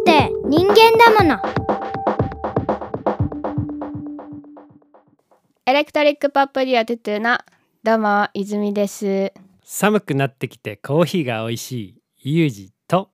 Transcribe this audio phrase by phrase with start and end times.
[0.00, 1.40] って人間だもの
[5.66, 7.38] エレクトリックポップデュオトゥトゥの
[7.82, 9.32] どうも泉です
[9.62, 11.72] 寒くなってきてコーヒーが美味し
[12.18, 13.10] いユージと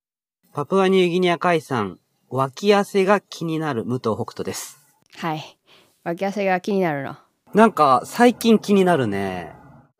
[0.53, 1.99] パプアニューギニア海産、
[2.29, 4.79] 脇汗が気になる武藤北斗です。
[5.17, 5.57] はい
[6.03, 7.15] 脇汗が気になるの
[7.53, 9.53] なんか、最近気になるね。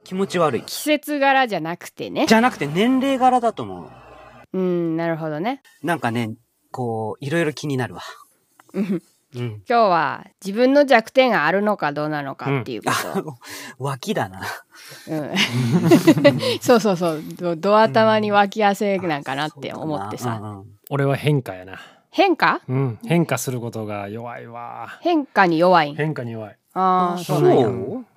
[0.03, 0.63] 気持ち悪い。
[0.63, 3.89] 季節柄じゃなくてねじゃなくて年齢柄だと思う。
[4.53, 6.31] うんなるほどねなんかね、
[6.71, 8.01] こう、いろいろ気になるわ。
[8.73, 9.01] うん。
[9.35, 9.41] うん。
[9.41, 13.29] 今日は自分の弱点があるのかどうなのかっていうこと。
[13.29, 13.35] を、
[13.77, 14.41] 脇だな。
[15.07, 15.33] うん。
[16.61, 17.23] そうそうそう。
[17.37, 20.59] どド頭に脇汗なんかなって思ってさ、うん。
[20.59, 21.79] うん俺は変化やな。
[22.11, 22.61] 変化？
[22.69, 22.99] うん。
[23.05, 24.97] 変化することが弱いわ。
[25.01, 25.95] 変化に弱いん？
[25.95, 26.57] 変化に弱い。
[26.73, 27.65] あああそうなんや。
[27.65, 27.71] そ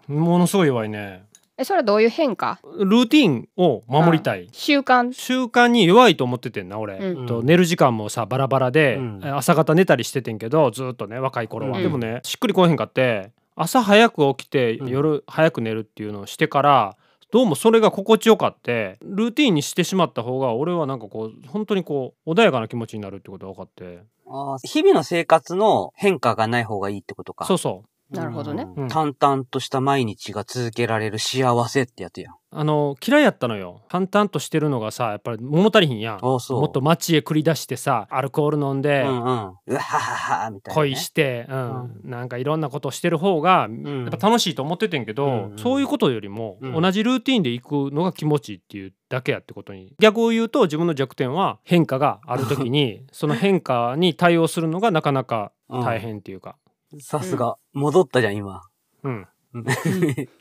[0.08, 1.24] うものすごい弱いね
[1.60, 2.58] えそれはどういう変化？
[2.78, 4.48] ルーティンを守りたい。
[4.50, 5.12] 習慣？
[5.12, 7.26] 習慣に弱いと思っててんな俺、うん。
[7.26, 9.20] と寝る時間もさバラバラで、うん。
[9.22, 11.82] 朝方寝たりしててんけどずっとね若い頃は、うん。
[11.82, 14.88] でもねしっくりこえへんかって朝早く起きてうん。
[14.88, 16.96] 夜早く寝るっていうのをしてから
[17.30, 24.02] どうもそれが心地よかってルーティンにしてしまった方が俺はなんかこう本当にこう穏やかな気持ちになるってことが分かって。
[24.32, 27.44] あー日々の生活の変化がない方がいいってことか。
[27.44, 28.64] そうそなるほどね。
[28.76, 28.82] うん。
[28.84, 32.34] うん淡々とした毎日が続けられる幸せってやつやん。
[32.34, 33.82] うあの嫌いやったのよ。
[33.88, 36.16] 淡々としてるのがさやっぱり物足りひんやん。
[36.16, 36.60] あそう。
[36.60, 39.14] もっと街へ繰り出してさアルコール飲んで、うんうん。
[39.14, 40.88] うわはははみたいな、ね。
[40.90, 42.00] 恋して、うん。
[42.04, 46.82] なんかいろんなことをしてる方がやっぱ楽しいと思っててんけど、うんそういうことよりもうん。
[46.82, 49.94] 同じルーティンで行くのが気持ちいいっていうだけやってことに。
[50.00, 56.56] 逆を言うと自分の弱点は変化がある時に その変化に対応するのがなかなか大変っていうか、
[56.98, 57.56] さすが。
[57.72, 58.62] 戻ったじゃん、今。
[59.02, 59.26] うん、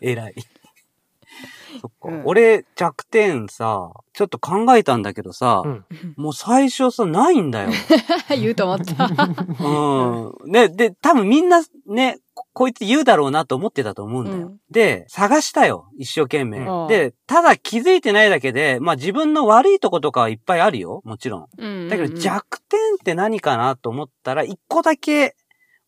[0.02, 0.36] 偉い。
[1.81, 5.86] そっか、うん俺、弱点さ、ちょっと考えたんだけどさ、うん
[6.17, 7.70] もう最初さ、ないんだよ。
[8.30, 9.08] 言うと思った
[9.64, 10.52] うん。
[10.52, 14.48] ね、で、多分みんなね、ここいつ言うだろうなと思ってたと思うんだよ。
[14.48, 15.89] うんで、探したよ。
[15.98, 16.87] 一生懸命うん。
[16.87, 21.02] で、ただ気づいてないだけで、まあ自分の悪いとことかはいっぱいあるよ。
[21.05, 21.48] もちろん。
[21.58, 25.36] うんだけど弱点って何かなと思ったら、一個だけ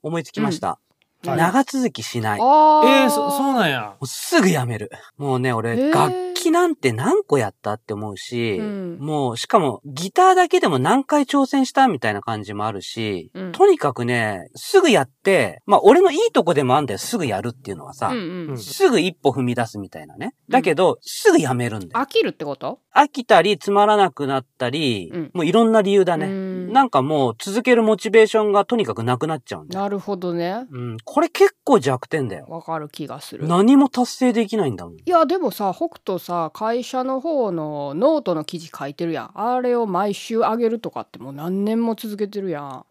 [0.04, 0.70] 思いつきました。
[0.70, 0.76] うん
[1.24, 2.40] 長続きしない。
[2.40, 4.90] もあえー、そそうなんやうすぐやめる。
[5.18, 20.34] もうね、俺、へー楽器なんて何個やったって思うし、うんもう、しかも、ギターだけでも何回挑戦したみたいな感じもあるし、うんとにかくね、すぐやって、まあ、俺のいいとこでもあんだよ、すぐやるっていうのはさ、うんうんうんすぐ一歩踏み出すみたいなね。
[20.50, 22.04] だけど、すぐやめるんだよ。
[22.04, 22.80] 飽きるってこと？
[22.96, 26.26] 飽きたり、つまらなくなったり、うんもういろんな理由だね。
[26.72, 29.84] うんなんかもう、続けるモチベーションがとにかくなくなっちゃうんだよ。
[29.84, 30.98] なるほどねうん。
[31.04, 32.46] これ結構弱点だよ。
[32.48, 34.96] わかる気がする何も達成できないんだもん。
[34.96, 42.86] いやでもさ北斗さ会社の方のノートの記事書いてるやんあれを毎週上げるとかってもう何年も続けてるやんあ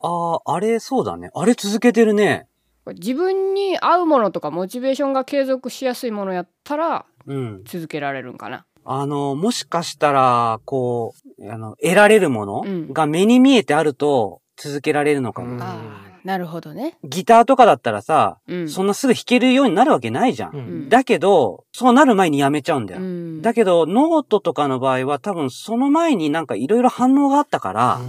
[0.00, 1.30] あ、あれ、そうだね。
[1.34, 2.46] あれ続けてるね。
[2.86, 7.62] 自分に合うものとかモチベーションが継続しやすいものやったらうん。
[7.64, 12.92] 続けられるんかなあの、もしかしたら、こう、あの、得られるものうん。
[12.92, 15.48] が目に見えてあると続けられるのかも。
[15.48, 16.04] うん。
[16.24, 16.96] なるほどね。
[17.04, 18.68] ギターとかだったらさ、うん。
[18.68, 20.50] そんなすぐ弾けるようになるわけないじゃん。
[20.54, 20.58] うん。
[20.58, 20.88] うん。
[20.88, 23.00] だけど、そうなる前にやめちゃうんだよ。
[23.00, 23.42] うん。
[23.42, 28.00] だけど、ノートとかの場合は多分その前になんかいろいろ反応があったから、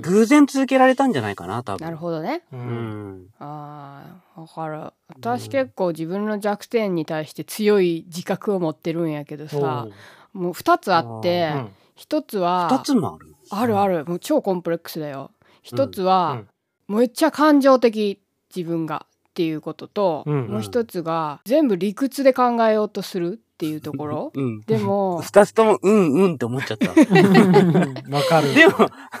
[0.00, 1.84] 偶然続けられたんじゃないかな、多分。
[1.84, 2.42] なるほどね。
[2.52, 3.22] ううん。
[3.22, 3.26] ん。
[3.38, 4.92] あーわかる。
[5.08, 9.88] 私結構自分の弱点に対して強い自覚を持ってるんやけどさ
[10.32, 11.68] もう2つあってうん
[11.98, 13.34] 1つは二つもある。
[13.50, 15.30] あるあるもう超コンプレックスだよ
[15.64, 16.48] 1つうはん
[16.88, 18.20] めっちゃ感情的
[18.54, 24.60] 自分がっていうこととうんうんもう1つが全部理屈で考えようとするっていうところ うん。
[24.62, 26.90] でも二つとも、うんうんって思っちゃった。
[28.14, 28.74] わかるでも、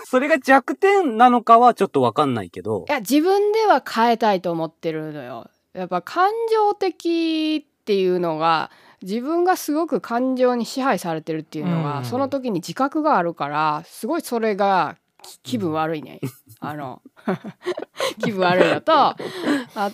[0.04, 2.92] それが弱点なのかはちょっとわかんないけどい。
[2.92, 8.70] や自分では変えたいと思ってるのよやっぱ感情的っていうのが
[9.02, 12.04] 自分がすごく感情に支配されてるっていうのが、うん。
[12.04, 16.20] その時に自覚があるからすごいそれがき気分悪いね、
[16.60, 17.02] あの
[18.22, 19.14] 気分悪いのとあ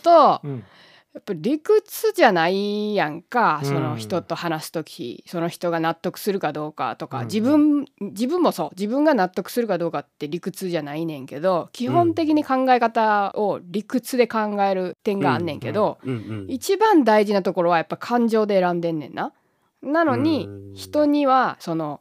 [0.02, 0.64] とうん
[1.14, 3.68] やっぱ理屈じゃないやんかうん。
[3.68, 7.26] その人と話す時、その人が納得するかどうかとか、うん。
[7.26, 8.70] 自分自分もそう。
[8.76, 16.46] 自分が納得するかどうかって理屈じゃないねんけど基本的に考え方を理屈で考える点があんねんけど、うんうん。
[16.48, 19.32] 一番大事なところはやっぱ感情で選んでんねんな。
[19.82, 20.74] なのにうん。
[20.74, 22.00] 人にはその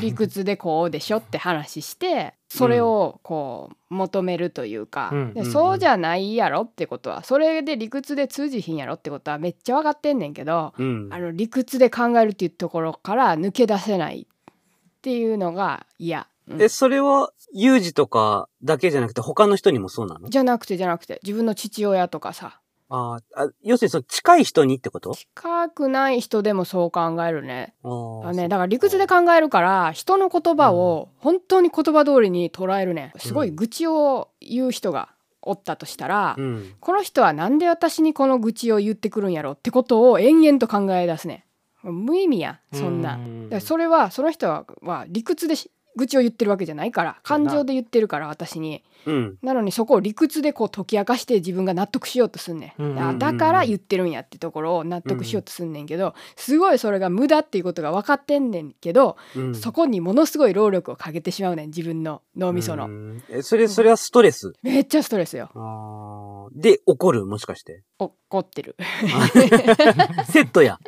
[0.00, 11.08] 理屈でこうでしょって話してそれをこう求めるというか、うんでそうじゃないやろってことはそれで理屈で通じひんやろってことはめっちゃ分かってんねんけどうん。
[11.12, 16.28] あの理屈で考えるっていうところから抜け出せないっていうのが嫌。
[16.48, 16.62] うん。
[16.62, 20.30] え、それは、ユージとかだけじゃなくて他の人にもそうなの？
[20.30, 22.58] じゃなくてじゃなくて、自分の父親とかさ、
[22.96, 25.14] あーあ、要するにその近い人にってこと？
[25.14, 27.74] 近くない人でもそう考えるね。
[27.82, 33.12] あね、だから理屈で考えるから人の言葉を本当に言葉通りに捉えるね。
[33.16, 35.08] すごい愚痴を言う人が
[35.42, 36.74] おったとしたら、うん。
[36.78, 41.46] この人はなんで私にこの愚痴を言ってくるんやろってことを延々と考え出すね。
[41.82, 43.16] 無意味やそんな。
[43.16, 43.18] う
[43.56, 43.60] ん。
[43.60, 48.82] それはその人はは理屈でし愚痴を言ってるわけじゃないから感情で言ってるから私に。
[49.06, 49.38] うん。
[49.42, 59.54] なのにそこを理屈でこう解き明かして自分が納得しようとすんねん、うんあだから言ってるんやってところを納得しようとすんねんけど、すごいそれが無駄っていうことが分かってんねんけど、うん。
[59.54, 63.22] そこにものすごい労力をかけてしまうねん自分の脳みその、うん。
[63.28, 64.54] え、それ、それはストレス？
[64.62, 66.50] めっちゃストレスよ。
[66.54, 67.26] で、怒る？
[67.26, 67.82] もしかして。
[67.98, 68.76] 怒ってる。
[70.30, 70.78] セットや。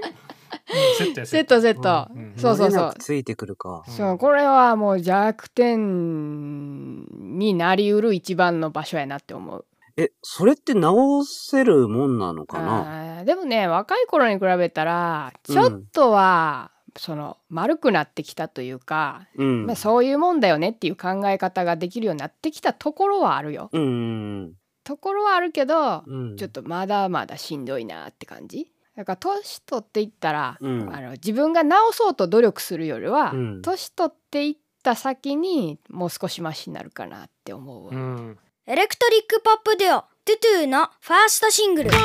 [0.99, 3.85] セットやセットセット、うんうんそうそうそうついてくるか。
[3.87, 7.05] そうこれはもう弱点
[7.39, 9.65] になりうる一番の場所やなって思う
[9.97, 13.25] え、それって直せるもんなのかな？
[13.25, 19.77] でもね若い頃に比べたらちょっとは、その丸くなってきたというか、うんまあ、。
[19.77, 23.71] そういうもんだよねっていう考え方ができるようになってきたところはあるよ。
[24.85, 26.31] ところはあるけど、うん。
[26.31, 28.71] うんちょっとまだまだしんどいなって感じ。
[28.97, 30.95] だから年取っていったら、うん。
[30.95, 33.63] あの自分が直そうと努力するよりは、うん。
[33.63, 37.93] 年取っていった先にもう少しマシになるかなって思うわ。
[37.93, 38.39] うん。
[38.67, 41.91] エレクトリックポップデュオトゥトゥのファーストシングル。
[41.91, 41.97] 両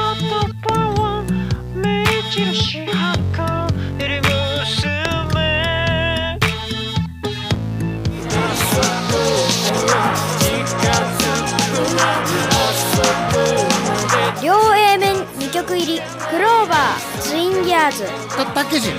[17.72, 18.04] ギャーズ
[18.36, 18.90] パパッケージ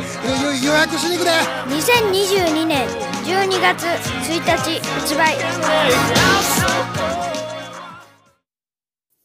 [0.67, 1.31] 予約しに行くで
[1.69, 2.89] 2022年。
[3.23, 4.81] 12月1日。
[4.81, 5.37] 発売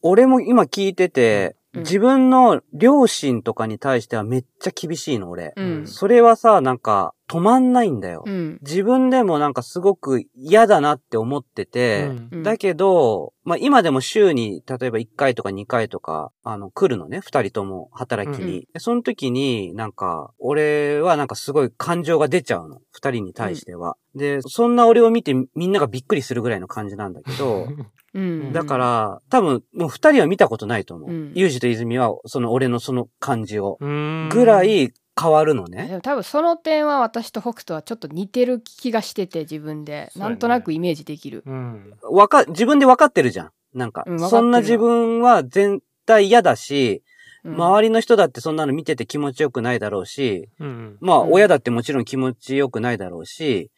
[0.02, 1.80] 俺も今聞いてて、うん。
[1.80, 5.54] 自分の両親とかに対してはめっちゃ厳しいの、俺。
[5.56, 5.86] うん。
[5.86, 8.24] それはさ、なんか止まんないんだよ。
[8.26, 18.68] うん自分でもなんかすごく嫌だなって思ってて、うんうんだけど、まあ今でも週に例えば1回とか2回とか、あの、来るのね、2人とも働きに。
[18.72, 22.80] でその時になんか、俺はなんかすごい感情が出ちゃうの。
[22.96, 23.96] 2人に対しては。
[24.14, 27.68] で、そんな俺を見てみんながびっくりするぐらいの感じなんだけど、
[28.14, 31.10] うんだから、多分もう2人は見たことないと思う。
[31.10, 33.76] うんユージと泉は、その俺のその感じを。
[33.80, 35.88] うんぐらい変わるのでね。
[35.94, 41.42] も多分その点は私と北斗はちょっと似てる気がしてて自分で、そうやねなんとなくイメージできる。
[41.46, 43.50] うんわか、自分で分かってるじゃん。
[43.74, 47.02] なんか、うん分かってるそんな自分は絶対嫌だし、
[47.44, 53.70] うん周りの人だってそんなの見てて気持ちよくないだろうし、うんまあ、うん親だってもちろん気持ちよくないだろうし、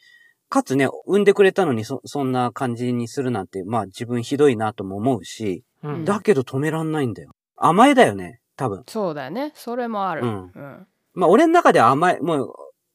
[0.48, 7.31] かつね、産んでくれたのにそ、そんな感じにするなんて、まあ自分ひどいなとも思うし、うんだけど止めらんないんだよ。
[7.56, 8.82] 甘えだよね、多分。
[8.88, 10.22] そうだよねそれもある。
[10.22, 12.52] うんうんまあ俺の中では甘え、もう、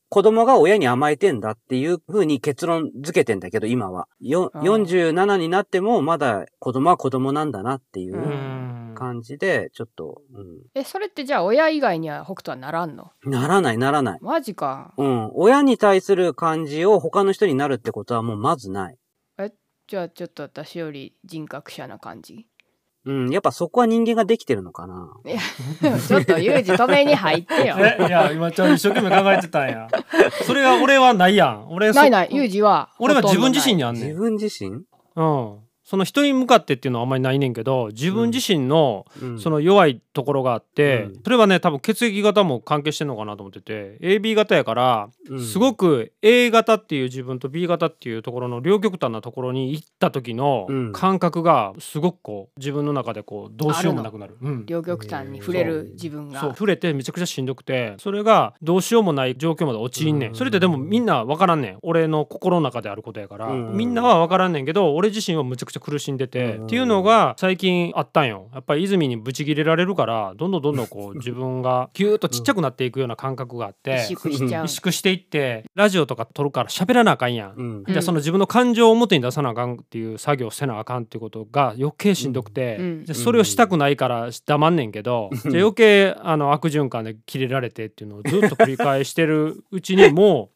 [0.09, 4.07] 子供が親に甘えてんだっていう風に結論付けてんだけど、今は。
[4.19, 10.21] よあー47になってもまだ子供は子供なんだなっていううん感じで、ちょっと、
[10.73, 13.11] えそれってじゃあ親以外には北斗はならんの？
[13.25, 14.19] うん、ならないならない。
[14.21, 14.93] マジか。
[14.97, 15.31] うん。
[15.33, 18.97] 親に対する感じを他の人になるってことはもうまずない。
[19.87, 22.47] じゃあちょっと私より人格者な感じ？
[23.05, 23.29] うん。
[23.29, 25.09] やっぱそこは人間ができてるのかな。
[26.07, 27.75] ちょっとユージ止めに入ってよ。
[27.79, 29.87] えいや今ちょっと一生懸命考えてたんや
[30.45, 33.77] それが俺はないやん俺そないないユージは俺は自分自身に。
[33.77, 34.69] にあんねん自分自身？
[35.15, 39.39] うんその人に向かってっていうのはあんまりないねんけど自分自身のうん。
[39.39, 41.21] その弱いところがあって、うん。
[41.23, 50.93] それはね多分血液型も関係してんのかなと思ってて AB 型やからうん、すごく A 型っていう自分と B 型っていうところの両極端なところに行った時のうん。
[50.93, 54.37] 感覚がすごくこう自分の中でこうどうしようもなくなる。
[54.41, 54.65] うん。
[54.65, 56.41] 両極端に触れる自分が。
[56.41, 60.35] そう触れてめちゃくちゃしんどくてそれがどうしようもない状況まで陥んねん、うん。
[60.35, 61.77] それってでもみんな分からんねん。
[61.83, 63.77] 俺の心の中であることやから、うん。
[63.77, 66.65] みんなは分からんねんけど俺自身はむちゃくちゃ苦しんでて、うん。
[66.65, 68.49] っていうのが最近あったんよ。
[68.53, 74.65] やっぱり泉にブチ切れられるからどんどんどんどんこう自分がギューッとちっちゃくなっていくような感覚があって萎縮しちゃう。
[74.65, 74.67] 萎。
[74.67, 77.53] 縮していってラジオとか撮るから喋らなあかんやん。
[77.55, 77.83] うん。
[77.87, 82.79] じゃあその自分の感情を表に出さなあかんっていう作業をせなあかんっていうことが余計しんどくて、
[83.13, 90.54] それをしたくないから黙んねんけど、じゃあ余計あの悪循環で切れられてっていうのをずっと繰り返してるうちにもう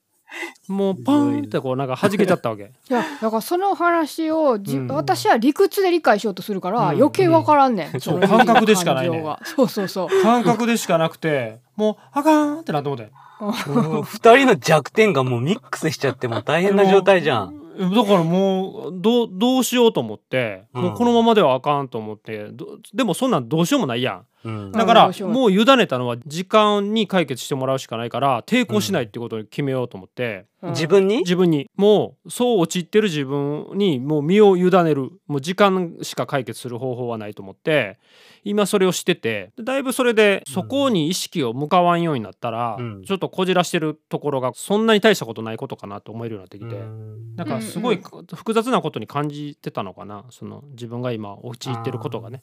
[0.67, 2.63] もうパーンってこうなんか弾けちゃったわけ。
[2.63, 4.88] いやだからその話をじ、うん。
[4.88, 6.86] 私は理屈で理解しようとするから、うん。
[6.98, 10.21] 余計わからんねん、そうの感覚でしかないねそうそうそう。
[10.21, 13.12] 感覚でしかなくてもうあかんってなって思って。
[13.39, 17.55] 二人の弱点がもうミックスしちゃってもう大変な状態じゃん。
[17.55, 20.83] いだからもうどうどうしようと思って、うん。
[20.83, 24.72] もうこのままではあかんと思ってどでもそんなんどうしようもないやんうん。
[24.72, 30.69] だからももう委ねたのは時間に解決してもらうしかないから抵抗しないってことに決めようと思って、うん。
[30.72, 31.19] 自分に？
[31.19, 31.69] 自分に。
[31.75, 35.12] もうそう陥ってる自分にもう身を委ねる。
[35.27, 37.98] もう時間しか解決する方法はないと思って
[38.43, 43.03] 今それをしててだいぶそれでそこに意識を向かわんようになったら、うん。
[43.03, 46.75] ちょっとこじらしてるところがそんなに大したことないことかなと思えるようになってきて。
[46.75, 47.36] うん。
[47.36, 48.01] だからすごい
[48.34, 50.25] 複雑なことに感じてたのかな。
[50.29, 52.41] その自分が今陥ってることがね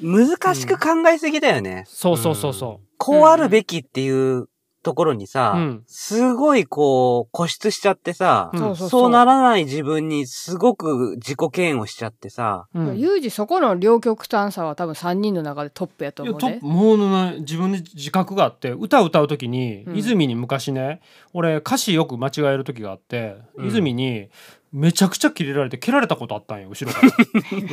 [0.00, 1.84] 難しく考えすぎだよね。
[1.86, 4.48] そうそうそうそこうあるべきっていう
[4.84, 5.82] ところにさ、うん。
[5.86, 9.10] すごいこう固執しちゃってさ、うんそう。
[9.10, 16.98] ならない自分にすごく自己嫌悪しちゃってさ、う、うん、いユージそこの両極端さは多分3人の中でトップやとや思うでともう
[17.32, 19.96] ね自分で自覚があって歌を歌う時に、うん。
[19.96, 21.00] 泉に昔ね
[21.32, 23.68] 俺歌詞よく間違える時があって、うん。
[23.68, 24.28] 泉に
[24.70, 27.00] めちゃくちゃキレられて蹴られたことあったんよ後ろか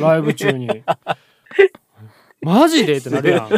[0.00, 0.82] ライブ中に。
[2.42, 2.96] マジで？
[2.96, 3.50] ってなるやん。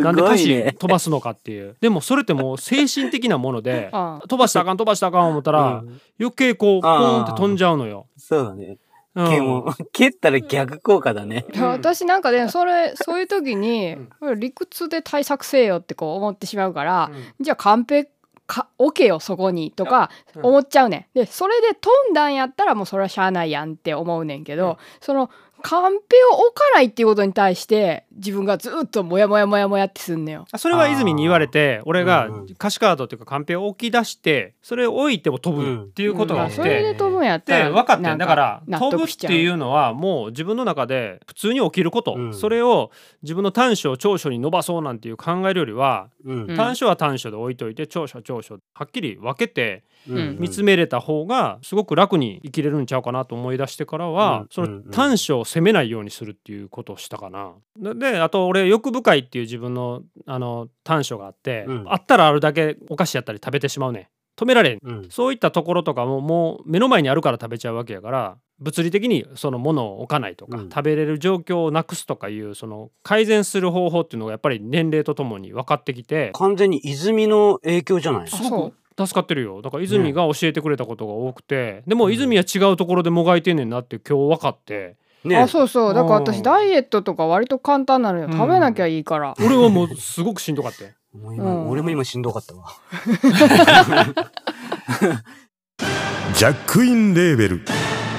[0.00, 1.76] なんで歌詞飛ばすのかっていう。
[1.80, 8.06] でもそれってもう精神的なものであ飛ばしたらあかん飛ばしたらあかん思ったら、うん余計こうポーンって飛んじゃうのよ。
[8.16, 8.78] そうだね。
[9.14, 11.44] うんでも、蹴ったら逆効果だね。
[11.54, 13.96] 私なんかね それそういう時に、
[14.36, 18.10] 理屈で対策せよってこう思ってしまうから、じゃあカンペ
[18.46, 21.18] か置けよそこにとかうん思っちゃうねん。
[21.18, 25.30] でそれで飛んだんやったらもうそれはしゃあないやんって思うねんけど、うんその
[25.60, 30.44] カンペを置かないっていうことに対して自分がずっとモヤモヤモヤモヤってすんのよ。
[30.56, 36.54] それは泉に言われて俺が歌詞カードっていうかカンペを置き出してそれを置いても飛ぶっていうことがあっうん。
[36.56, 36.82] それて。
[36.82, 42.34] で飛ぶんやったでら分かってだから納飛ぶっていうのはもう自分の中で普通に起きること、うん。
[42.34, 42.90] それを
[43.22, 46.46] 自分の短所を長所に伸ばそうなんていう考えるよりは、うん。
[46.50, 50.36] うん短所は短所で置いといて長所は長所はっきり分けてうん。
[50.38, 57.52] 見つめれた方がすごく楽に生きれるんちゃうかなと思い出してからは、その短所を責めないようにするっていうことをしたかな。
[57.94, 61.84] でであと俺欲深いっていう自分のあの短所があって、うん。
[61.88, 64.00] あったらあるだけお菓子やったり食べてしまうね。
[64.00, 64.78] ん止められん。
[64.82, 65.08] うん。
[65.10, 70.68] そういったところとかももう目の前にあるから食べちゃうわけやから物理的にそのものを置かないとか、うん。
[70.68, 78.74] 食べれる状況をなくすとかいうその改善する方法っていうのがやっぱり年齢とともに分かってきて完全に泉の影響じゃないあそう。
[79.06, 79.62] 助かってるよ。
[79.62, 85.36] だから泉が教えてくれたことが多くて、でも泉は違うところでもがいてんねんなって今日分かってね。
[85.36, 85.94] あそうそう。
[85.94, 88.26] だからうん私ダイエットとか割と簡単なのよ。
[88.26, 88.32] うん。
[88.32, 89.34] 食べなきゃいいから。
[89.44, 90.90] 俺はもうすごくしんどかったよ。
[91.18, 91.68] もう今うん。
[91.70, 92.66] 俺も今しんどかったわ。
[96.34, 97.62] ジャックインレーベル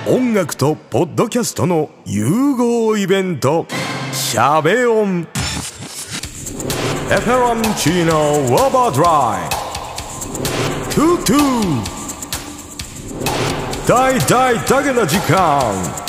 [0.07, 3.65] 音楽とポッドキャストの融合イベント
[4.11, 5.27] 「シャベオン」
[7.11, 9.49] 「エフェロンチーノウォーバードライ」
[10.93, 11.37] 「トゥトゥ」
[13.87, 16.08] 大大だけな時間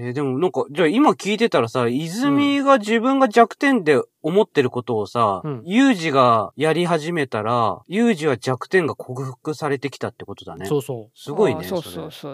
[0.00, 10.66] えーでもなんか、じゃあ今聞いてたらさ、泉が自分が弱点で思ってることをさ、うんユージがやり始めたら、ユージは弱点が克服されてきたってことだね。
[10.66, 11.62] そうそすごいね。
[11.64, 12.32] あそうれそうそう。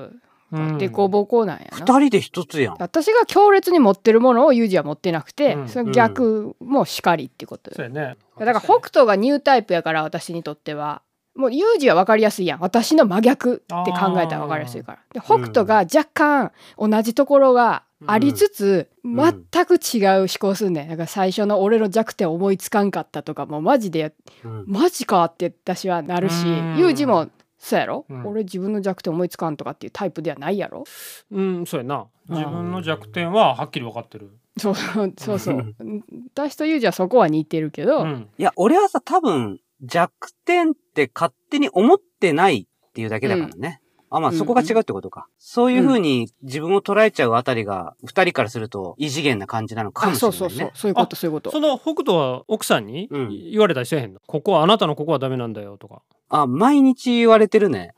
[0.52, 1.76] う、うんでこぼこなんやな。
[1.78, 2.76] 二人で一つやん。
[2.78, 11.00] 私が強烈に持ってるものをユージは持ってなくて、うんその逆もしかりってことよそうやねだから北斗がニュータイプやから私にとっては
[11.34, 12.60] もうユージは分かりやすいやん。
[12.60, 14.98] 私の真逆って考えたら分かりやすいから。
[15.12, 19.16] で北斗が若干同じところがありつつ、ん。
[19.16, 20.88] 全く違う思考すんねん。
[20.88, 24.14] だから最初の俺の弱点思いつかんかったとかもうマジで
[24.44, 24.64] うん。
[24.66, 26.76] マジかって私はなるしうん。
[26.78, 28.26] ユージもそうやろ、うん。
[28.26, 30.84] 俺自分の弱点思いつかんとかっていうタイプではないやろ？
[31.32, 32.06] うんそうやな。
[32.28, 32.36] うん。
[32.36, 34.30] 自分の弱点ははっきり分かってる。
[34.56, 35.74] そうそうそうそう。
[36.34, 38.28] 私とユージはそこは似てるけど、うん。
[38.38, 40.12] いや、俺はさ、多分、弱
[40.44, 43.80] 点って勝手に思ってないっていうだけだからね。
[44.10, 45.26] あ、まあうんそこが違うってことか。
[45.38, 50.38] そういう風に自分を捉えちゃうあたりが、二人からすると異次元な感じなのかもあしれないね。
[50.38, 57.94] そうそうそうそういうことそういうことその北斗は奥さんにうん言われたりせえへんの、ここはあなたのここはダメなんだよとかあ、毎日言われてるね。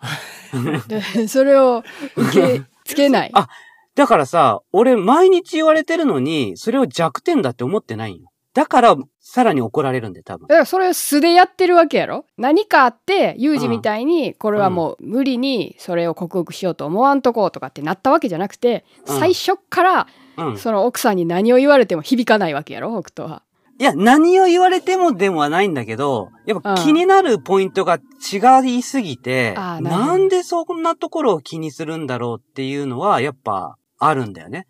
[0.89, 1.83] でそれを
[2.17, 3.49] 受けつけないあ
[3.95, 8.29] だからさ、俺毎日言われてるのに、それを弱点だって思ってないんよ。
[8.57, 10.55] だから、さらに怒られるんで、多分だ。
[10.55, 12.25] からそれを素でやってるわけやろ？
[12.39, 20.07] 何かあってユージみたいにこれはもう無理にそれを克服しようと思わんとこうとかってなったわけじゃなくてうん最初から
[20.39, 20.59] うん。
[20.59, 22.91] その奥さんに何を言われても響かないわけやろ？
[23.03, 23.43] 北斗は。
[23.79, 27.99] いや、何を言われてもでもはないんだけど、やっぱうん気になるポイントが
[28.33, 34.67] 違いすぎて、あーなるほどなんでそんなところを気にするんだろうっていうのは、やっぱあるんだよね。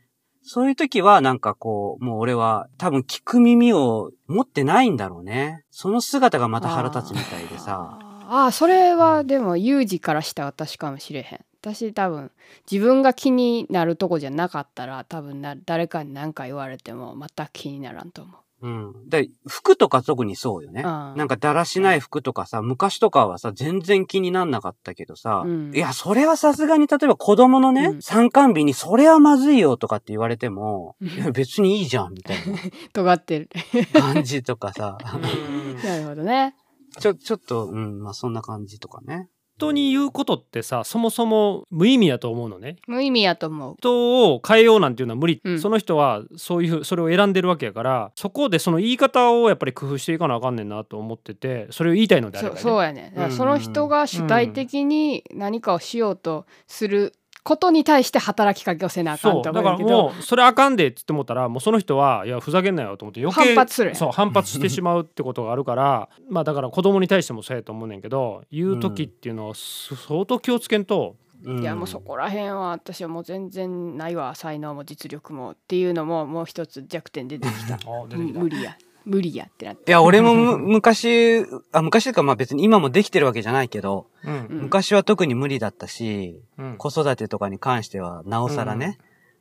[0.48, 5.64] そういう時はなんかこう、もう俺は多分聞く耳を持ってないんだろうね。
[5.70, 7.98] その姿がまた腹立つみたいでさ。
[8.28, 12.32] ああそれはでもユージからした私かもしれへん私多分
[12.70, 19.08] 自分が気になるとこじゃなかったら多分誰かに何か言われてもまた気にならんと思ううん。
[19.08, 20.80] で、服とか特にそうよね。
[20.80, 21.14] うん。
[21.16, 25.74] なんかだらしない服とかさ、昔とかはさ、全然気になんなかったけどさ、うん。
[25.74, 28.02] いや、それはさすがに、例えば子供のね、うん。
[28.02, 32.36] 参観日にそれはまずいよとかって言われても、いや、別にいいじゃん、みたい
[32.94, 33.50] 尖ってる。
[33.92, 34.96] な感じとかさ、
[35.84, 36.54] なるほどね。
[36.98, 39.28] ちょ、ちょっと、うん、まあそんな感じとかね。
[39.56, 42.76] 人に言うことってさそもそも無意味やと思うのね。
[42.86, 43.74] 無意味やと思う。
[43.78, 45.60] 人を変えようなんていうのは無理、うん。
[45.60, 57.14] その人はそういうそれを選んでるわけやからそこでその言い方をやっぱり工夫していかなあかんねんなと思っててそれを言いたいのであれば、ね、そうやねその人が主体的に何かをしようとする
[57.46, 71.62] ことに対して働きかけをせなあかんとそうだからもうそれあかんでっつって思ったらもうその人はいやふざけんなよと思って余計反発するそう反発してしまうってことがあるからまあだから子供に対してもそうやと思うねんけど言う時っていうのはす相当気をつけんと、うん。
[71.62, 77.74] いやもうそこら辺は私はもう全然ないわ才能も実力もっていうのももう一つ弱点出てきた。
[77.74, 78.40] あ出てきた。
[78.40, 78.76] 無理や
[79.06, 79.90] 無理やってなって。
[79.90, 84.32] いや、俺もむ 昔、あ、昔というかまあ別に今もできてるわけじゃないけど、うん。
[84.32, 86.76] うん昔は特に無理だったし、うん。
[86.76, 88.98] 子育てとかに関してはなおさらね。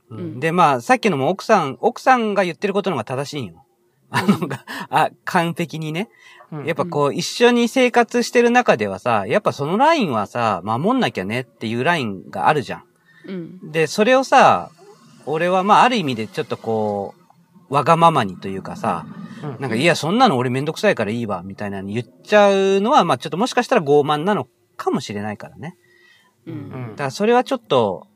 [0.10, 0.17] うん。
[0.19, 0.39] うん。
[0.39, 3.48] で、まあ、さっきのも奥さん、奥さんが言ってることの方が正しいん。
[3.48, 3.65] よ。
[4.12, 4.38] あの、
[4.89, 6.10] あ、完璧にね。
[6.51, 6.65] うん。
[6.65, 12.84] やっぱこう、一緒に生活してる中ではさ、やっぱそのラインはさ、守んなきゃねっていうラインがあるじゃん。
[13.27, 13.72] うん。
[13.72, 14.69] で、それをさ、
[15.25, 17.25] 俺はまあ、ある意味でちょっとこう、
[17.69, 19.05] わがままにというかさ、
[19.43, 25.77] うんなんか、いや、そんなの俺めんどくさいからいいわ、みたいなの言っちゃうのは、まあ、ちょっともしかしたら傲慢なのかもしれないからね。
[26.48, 28.07] ううんんだからそれはちょっと、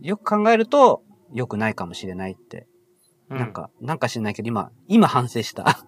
[0.00, 2.66] よく考えると、良くないかもしれないって。
[3.30, 5.80] うんなんか、なんか知んないけど、今、今反省した。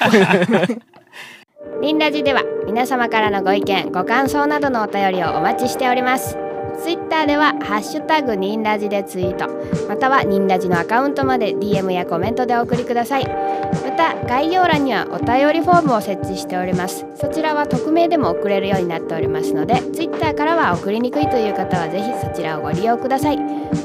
[1.80, 6.43] リンラジでは皆様からのご意見ご感想などのお便りをお待ちしております
[6.82, 9.48] ツイッターでは「ハッシュタグニンラジ」でツイート。
[9.88, 13.26] またはニンラジのアカウントまで DM やコメントでお送りください。
[13.26, 17.06] また概要欄にはお便りフォームを設置しております。
[17.16, 23.38] そちらは匿名でも送れるようになっておりますのでツイッターからは送りにくいという方はぜひそちらをご利用ください。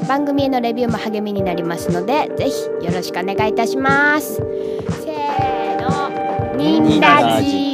[0.08, 4.36] 番組へのレビューも励みになりますのでぜひよろしくお願いいたします。
[4.36, 6.56] せーの。
[6.56, 7.69] ニンラジ。